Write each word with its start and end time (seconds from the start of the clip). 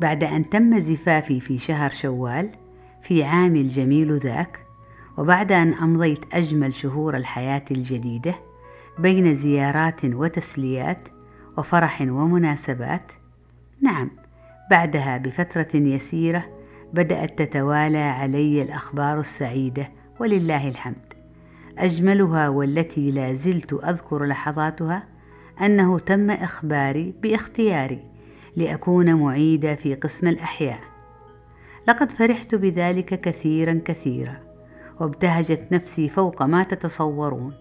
بعد 0.00 0.24
أن 0.24 0.50
تم 0.50 0.80
زفافي 0.80 1.40
في 1.40 1.58
شهر 1.58 1.90
شوال 1.90 2.50
في 3.02 3.24
عامي 3.24 3.60
الجميل 3.60 4.18
ذاك 4.18 4.58
وبعد 5.18 5.52
أن 5.52 5.74
أمضيت 5.74 6.34
أجمل 6.34 6.74
شهور 6.74 7.16
الحياة 7.16 7.64
الجديدة 7.70 8.34
بين 8.98 9.34
زيارات 9.34 10.04
وتسليات 10.04 11.08
وفرح 11.58 12.00
ومناسبات 12.00 13.12
نعم 13.80 14.10
بعدها 14.70 15.16
بفترة 15.16 15.68
يسيرة 15.74 16.44
بدأت 16.92 17.42
تتوالى 17.42 17.98
علي 17.98 18.62
الأخبار 18.62 19.20
السعيدة 19.20 19.88
ولله 20.20 20.68
الحمد. 20.68 21.14
أجملها 21.78 22.48
والتي 22.48 23.10
لا 23.10 23.32
زلت 23.32 23.72
أذكر 23.72 24.24
لحظاتها 24.24 25.02
أنه 25.62 25.98
تم 25.98 26.30
إخباري 26.30 27.14
باختياري 27.22 28.04
لأكون 28.58 29.14
معيدة 29.14 29.74
في 29.74 29.94
قسم 29.94 30.28
الأحياء. 30.28 30.80
لقد 31.88 32.12
فرحت 32.12 32.54
بذلك 32.54 33.20
كثيرا 33.20 33.80
كثيرا 33.84 34.36
وابتهجت 35.00 35.72
نفسي 35.72 36.08
فوق 36.08 36.42
ما 36.42 36.62
تتصورون. 36.62 37.54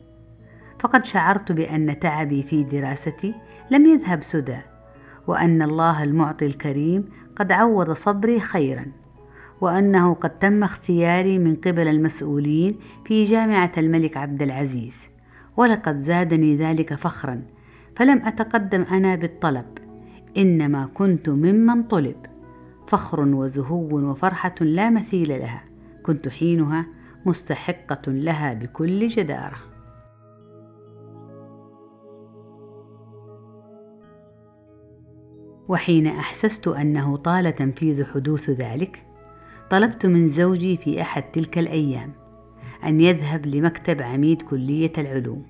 فقد 0.80 1.06
شعرت 1.06 1.52
بأن 1.52 2.00
تعبي 2.00 2.44
في 2.44 2.64
دراستي 2.64 3.34
لم 3.72 3.86
يذهب 3.86 4.24
سدى 4.24 4.58
وأن 5.28 5.62
الله 5.62 6.04
المعطي 6.04 6.46
الكريم 6.46 7.10
قد 7.36 7.52
عوض 7.52 7.92
صبري 7.92 8.40
خيرا 8.40 8.86
وأنه 9.62 10.14
قد 10.14 10.40
تم 10.40 10.64
اختياري 10.64 11.40
من 11.40 11.56
قبل 11.56 11.88
المسؤولين 11.88 12.80
في 13.06 13.24
جامعة 13.24 13.72
الملك 13.78 14.18
عبد 14.18 14.42
العزيز. 14.42 15.08
ولقد 15.58 15.98
زادني 15.98 16.56
ذلك 16.56 16.94
فخرا 16.94 17.42
فلم 17.96 18.26
أتقدم 18.26 18.82
أنا 18.82 19.16
بالطلب. 19.16 19.87
إنما 20.38 20.90
كنت 20.94 21.30
ممن 21.30 21.84
طلب. 21.84 22.16
فخر 22.88 23.20
وزهو 23.20 24.10
وفرحة 24.10 24.56
لا 24.62 24.90
مثيل 24.90 25.30
لها. 25.30 25.64
كنت 26.04 26.30
حينها 26.30 26.86
مستحقة 27.26 28.12
لها 28.12 28.54
بكل 28.54 29.08
جدارة. 29.08 29.58
وحين 35.68 36.08
أحسست 36.08 36.68
أنه 36.68 37.18
طال 37.18 37.56
تنفيذ 37.56 38.06
حدوث 38.06 38.50
ذلك 38.50 39.06
طلبت 39.70 40.06
من 40.06 40.28
زوجي 40.28 40.78
في 40.78 41.02
أحد 41.02 41.24
تلك 41.24 41.58
الأيام 41.58 42.12
أن 42.84 43.02
يذهب 43.02 43.46
لمكتب 43.46 44.02
عميد 44.02 44.42
كلية 44.42 44.92
العلوم. 44.98 45.46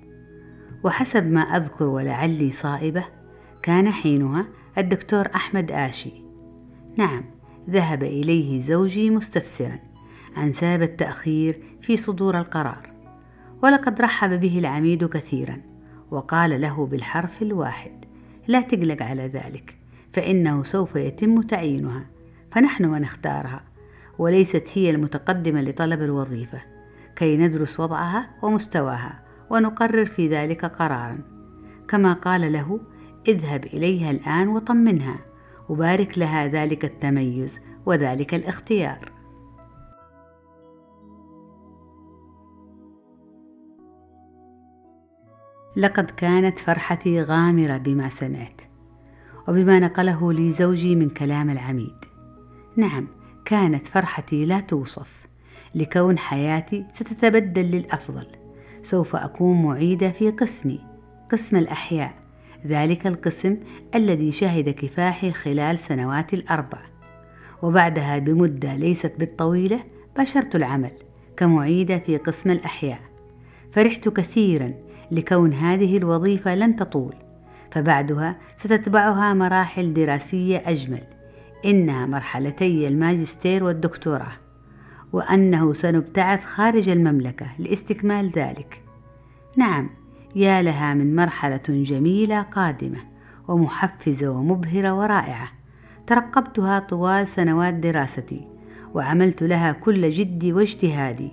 وحسب 0.84 1.26
ما 1.26 1.40
أذكر 1.40 1.84
ولعلي 1.84 2.50
صائبة 2.50 3.04
كان 3.62 3.90
حينها 3.90 4.46
الدكتور 4.78 5.28
أحمد 5.34 5.72
آشي. 5.72 6.12
نعم 6.96 7.24
ذهب 7.70 8.02
إليه 8.02 8.62
زوجي 8.62 9.10
مستفسرا 9.10 9.78
عن 10.36 10.52
سبب 10.52 10.82
التأخير 10.82 11.62
في 11.80 11.96
صدور 11.96 12.38
القرار 12.38 12.90
ولقد 13.62 14.00
رحب 14.00 14.40
به 14.40 14.58
العميد 14.58 15.04
كثيرا 15.04 15.60
وقال 16.10 16.60
له 16.60 16.86
بالحرف 16.86 17.42
الواحد 17.42 18.04
لا 18.48 18.60
تقلق 18.60 19.02
على 19.02 19.26
ذلك 19.26 19.76
فإنه 20.12 20.62
سوف 20.62 20.96
يتم 20.96 21.42
تعيينها 21.42 22.06
فنحن 22.52 22.84
ونختارها 22.84 23.62
وليست 24.18 24.64
هي 24.74 24.90
المتقدمة 24.90 25.62
لطلب 25.62 26.02
الوظيفة 26.02 26.60
كي 27.16 27.36
ندرس 27.36 27.80
وضعها 27.80 28.30
ومستواها 28.42 29.22
ونقرر 29.50 30.04
في 30.04 30.28
ذلك 30.28 30.64
قرارا. 30.64 31.18
كما 31.88 32.12
قال 32.12 32.52
له 32.52 32.80
اذهب 33.28 33.64
إليها 33.64 34.10
الآن 34.10 34.48
وطمنها 34.48 35.18
وبارك 35.68 36.18
لها 36.18 36.46
ذلك 36.46 36.84
التميز 36.84 37.60
وذلك 37.86 38.34
الاختيار. 38.34 39.12
لقد 45.76 46.10
كانت 46.10 46.58
فرحتي 46.58 47.22
غامرة 47.22 47.76
بما 47.76 48.08
سمعت 48.08 48.60
وبما 49.48 49.78
نقله 49.78 50.32
لي 50.32 50.52
زوجي 50.52 50.94
من 50.94 51.08
كلام 51.08 51.50
العميد. 51.50 52.04
نعم 52.76 53.06
كانت 53.44 53.86
فرحتي 53.86 54.44
لا 54.44 54.60
توصف 54.60 55.26
لكون 55.74 56.18
حياتي 56.18 56.86
ستتبدل 56.92 57.62
للأفضل. 57.62 58.26
سوف 58.82 59.16
اكون 59.16 59.62
معيدة 59.62 60.10
في 60.10 60.30
قسمي 60.30 60.80
قسم 61.30 61.56
الأحياء. 61.56 62.27
ذلك 62.66 63.06
القسم 63.06 63.56
الذي 63.94 64.32
شهد 64.32 64.68
كفاحي 64.68 65.32
خلال 65.32 65.78
سنوات 65.78 66.34
الأربع. 66.34 66.78
وبعدها 67.62 68.18
بمدة 68.18 68.76
ليست 68.76 69.12
بالطويلة 69.18 69.80
باشرت 70.16 70.56
العمل 70.56 70.92
كمعيدة 71.36 71.98
في 71.98 72.16
قسم 72.16 72.50
الأحياء. 72.50 73.00
فرحت 73.72 74.08
كثيرا 74.08 74.74
لكون 75.10 75.52
هذه 75.52 75.96
الوظيفة 75.96 76.54
لن 76.54 76.76
تطول 76.76 77.14
فبعدها 77.70 78.36
ستتبعها 78.56 79.34
مراحل 79.34 79.94
دراسية 79.94 80.62
أجمل 80.66 81.02
إنها 81.64 82.06
مرحلتي 82.06 82.88
الماجستير 82.88 83.64
والدكتوراه 83.64 84.32
وأنه 85.12 85.72
سنبتعث 85.72 86.44
خارج 86.44 86.88
المملكة 86.88 87.46
لاستكمال 87.58 88.30
ذلك. 88.30 88.82
نعم 89.56 89.90
يا 90.36 90.62
لها 90.62 90.94
من 90.94 91.16
مرحلة 91.16 91.62
جميلة 91.68 92.42
قادمة 92.42 92.98
ومحفزة 93.48 94.28
ومبهرة 94.28 94.98
ورائعة. 94.98 95.48
ترقبتها 96.06 96.78
طوال 96.78 97.28
سنوات 97.28 97.74
دراستي 97.74 98.48
وعملت 98.94 99.42
لها 99.42 99.72
كل 99.72 100.10
جدي 100.10 100.52
واجتهادي 100.52 101.30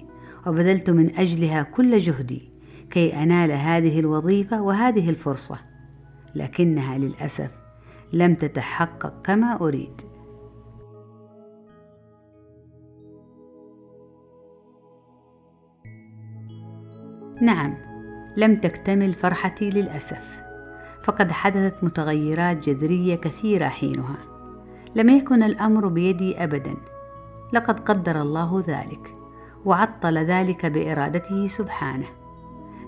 وبذلت 0.47 0.89
من 0.89 1.15
أجلها 1.15 1.63
كل 1.63 1.99
جهدي 1.99 2.49
كي 2.89 3.23
أنال 3.23 3.51
هذه 3.51 3.99
الوظيفة 3.99 4.61
وهذه 4.61 5.09
الفرصة. 5.09 5.57
لكنها 6.35 6.97
للأسف 6.97 7.51
لم 8.13 8.35
تتحقق 8.35 9.21
كما 9.23 9.61
أريد. 9.61 10.01
نعم 17.41 17.84
لم 18.37 18.55
تكتمل 18.55 19.13
فرحتي 19.13 19.69
للأسف. 19.69 20.39
فقد 21.03 21.31
حدثت 21.31 21.83
متغيرات 21.83 22.69
جذرية 22.69 23.15
كثيرة 23.15 23.67
حينها. 23.67 24.17
لم 24.95 25.09
يكن 25.09 25.43
الأمر 25.43 25.87
بيدي 25.87 26.43
أبدا. 26.43 26.75
لقد 27.53 27.79
قدر 27.79 28.21
الله 28.21 28.63
ذلك 28.67 29.15
وعطل 29.65 30.17
ذلك 30.17 30.65
بإرادته 30.65 31.47
سبحانه. 31.47 32.07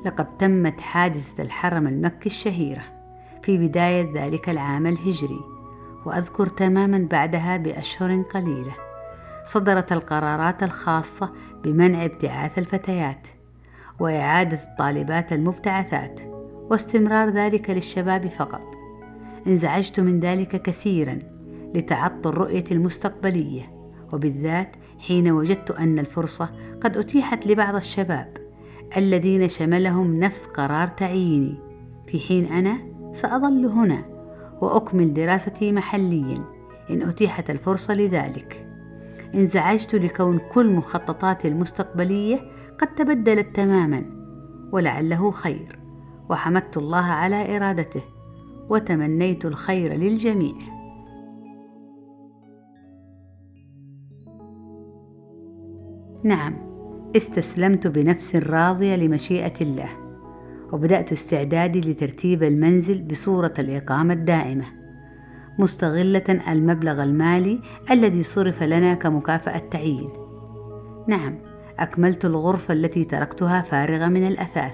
لقد 0.05 0.37
تمت 0.37 0.81
حادثة 0.81 1.43
الحرم 1.43 1.87
المكي 1.87 2.29
الشهيرة 2.29 2.83
في 3.43 3.57
بداية 3.57 4.13
ذلك 4.13 4.49
العام 4.49 4.87
الهجري 4.87 5.41
وأذكر 6.05 6.47
تماما 6.47 7.07
بعدها 7.11 7.57
بأشهر 7.57 8.21
قليلة. 8.21 8.75
صدرت 9.45 9.91
القرارات 9.91 10.63
الخاصة 10.63 11.29
بمنع 11.63 12.05
ابتعاث 12.05 12.57
الفتيات. 12.57 13.27
وإعادة 13.99 14.59
الطالبات 14.71 15.33
المبتعثات 15.33 16.19
واستمرار 16.69 17.29
ذلك 17.29 17.69
للشباب 17.69 18.27
فقط. 18.27 18.61
انزعجت 19.47 19.99
من 19.99 20.19
ذلك 20.19 20.61
كثيرا 20.61 21.19
لتعطل 21.75 22.29
رؤيتي 22.33 22.73
المستقبلية 22.73 23.77
وبالذات 24.13 24.75
حين 24.99 25.31
وجدت 25.31 25.71
أن 25.71 25.99
الفرصة 25.99 26.49
قد 26.81 26.97
أتيحت 26.97 27.47
لبعض 27.47 27.75
الشباب 27.75 28.37
الذين 28.97 29.47
شملهم 29.49 30.19
نفس 30.19 30.45
قرار 30.45 30.87
تعييني 30.87 31.55
في 32.07 32.19
حين 32.19 32.45
أنا 32.45 32.77
سأظل 33.13 33.65
هنا 33.65 34.05
وأكمل 34.61 35.13
دراستي 35.13 35.71
محليا 35.71 36.43
إن 36.89 37.01
أتيحت 37.01 37.49
الفرصة 37.49 37.93
لذلك. 37.93 38.67
انزعجت 39.35 39.95
لكون 39.95 40.39
كل 40.51 40.73
مخططاتي 40.73 41.47
المستقبلية 41.47 42.39
قد 42.79 42.95
تبدلت 42.95 43.55
تماما 43.55 44.05
ولعله 44.71 45.31
خير 45.31 45.79
وحمدت 46.29 46.77
الله 46.77 47.05
على 47.05 47.57
إرادته 47.57 48.01
وتمنيت 48.69 49.45
الخير 49.45 49.93
للجميع. 49.93 50.55
نعم 56.23 56.53
استسلمت 57.15 57.87
بنفس 57.87 58.35
راضية 58.35 58.95
لمشيئة 58.95 59.61
الله 59.61 59.89
وبدأت 60.73 61.11
استعدادي 61.11 61.81
لترتيب 61.81 62.43
المنزل 62.43 63.01
بصورة 63.01 63.53
الإقامة 63.59 64.13
الدائمة 64.13 64.65
مستغلة 65.59 66.41
المبلغ 66.51 67.03
المالي 67.03 67.59
الذي 67.91 68.23
صرف 68.23 68.63
لنا 68.63 68.93
كمكافأة 68.93 69.61
تعيين. 69.71 70.09
نعم 71.07 71.46
أكملت 71.79 72.25
الغرفة 72.25 72.73
التي 72.73 73.05
تركتها 73.05 73.61
فارغة 73.61 74.07
من 74.07 74.27
الأثاث 74.27 74.73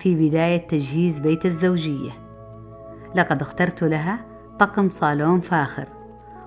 في 0.00 0.28
بداية 0.28 0.68
تجهيز 0.68 1.18
بيت 1.18 1.46
الزوجية. 1.46 2.10
لقد 3.14 3.40
اخترت 3.40 3.84
لها 3.84 4.24
طقم 4.58 4.88
صالون 4.88 5.40
فاخر 5.40 5.88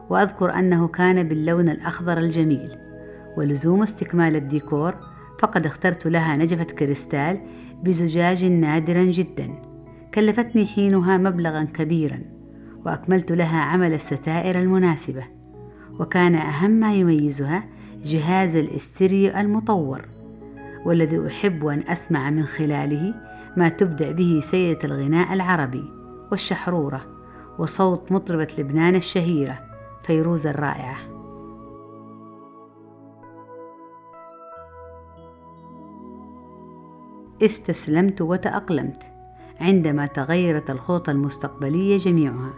وأذكر 0.10 0.54
أنه 0.54 0.88
كان 0.88 1.28
باللون 1.28 1.70
الأخضر 1.70 2.18
الجميل. 2.18 2.78
ولزوم 3.38 3.84
استكمال 3.84 4.36
الديكور 4.36 4.96
فقد 5.40 5.66
اخترت 5.66 6.08
لها 6.08 6.36
نجفة 6.36 6.64
كريستال 6.64 7.40
بزجاج 7.84 8.46
نادرا 8.46 9.04
جدا 9.04 9.50
كلفتني 10.14 10.66
حينها 10.66 11.18
مبلغا 11.18 11.64
كبيرا 11.64 12.20
وأكملت 12.86 13.32
لها 13.32 13.60
عمل 13.60 13.94
الستائر 13.94 14.60
المناسبة. 14.60 15.24
وكان 16.00 16.36
أهم 16.36 16.72
ما 16.72 16.94
يميزها 16.94 17.64
جهاز 18.06 18.56
الاستريو 18.56 19.38
المطور 19.38 20.06
والذي 20.86 21.28
أحب 21.28 21.66
أن 21.66 21.84
أسمع 21.88 22.30
من 22.30 22.46
خلاله 22.46 23.14
ما 23.58 23.70
تبدع 23.70 24.12
به 24.12 24.40
سيدة 24.44 24.80
الغناء 24.84 25.34
العربي 25.34 25.92
والشحرورة 26.32 27.02
وصوت 27.60 28.12
مطربة 28.12 28.48
لبنان 28.58 28.96
الشهيرة 28.96 29.60
فيروز 30.04 30.48
الرائعة. 30.48 30.98
استسلمت 37.42 38.22
وتأقلمت 38.22 39.04
عندما 39.62 40.06
تغيرت 40.06 40.70
الخطط 40.70 41.10
المستقبلية 41.10 41.98
جميعها 41.98 42.54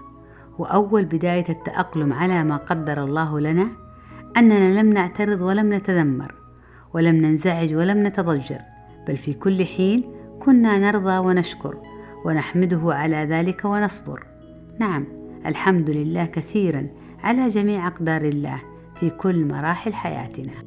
وأول 0.58 1.06
بداية 1.06 1.50
التأقلم 1.50 2.14
على 2.14 2.44
ما 2.44 2.58
قدر 2.58 3.04
الله 3.04 3.40
لنا 3.40 3.87
أننا 4.38 4.80
لم 4.80 4.94
نعترض 4.94 5.42
ولم 5.42 5.74
نتذمر 5.74 6.36
ولم 6.94 7.16
ننزعج 7.16 7.75
ولم 7.75 8.07
نتضجر 8.07 8.60
بل 9.07 9.18
في 9.18 9.34
كل 9.34 9.66
حين 9.66 10.04
كنا 10.39 10.78
نرضى 10.78 11.18
ونشكر 11.18 11.78
ونحمده 12.25 12.81
على 12.86 13.18
ذلك 13.18 13.66
ونصبر. 13.66 14.24
نعم 14.80 15.06
الحمد 15.45 15.89
لله 15.89 16.25
كثيرا 16.25 16.88
على 17.24 17.48
جميع 17.50 17.88
أقدار 17.88 18.22
الله 18.22 18.60
في 19.00 19.10
كل 19.10 19.45
مراحل 19.45 19.94
حياتنا. 19.94 20.67